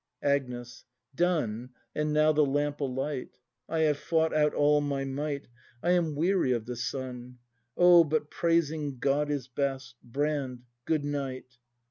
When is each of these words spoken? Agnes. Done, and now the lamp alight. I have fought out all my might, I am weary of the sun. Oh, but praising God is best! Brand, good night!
Agnes. 0.23 0.83
Done, 1.13 1.69
and 1.93 2.11
now 2.11 2.31
the 2.31 2.43
lamp 2.43 2.79
alight. 2.81 3.37
I 3.69 3.81
have 3.81 3.99
fought 3.99 4.33
out 4.33 4.51
all 4.55 4.81
my 4.81 5.05
might, 5.05 5.47
I 5.83 5.91
am 5.91 6.15
weary 6.15 6.53
of 6.53 6.65
the 6.65 6.75
sun. 6.75 7.37
Oh, 7.77 8.03
but 8.03 8.31
praising 8.31 8.97
God 8.97 9.29
is 9.29 9.47
best! 9.47 9.97
Brand, 10.01 10.63
good 10.85 11.05
night! 11.05 11.59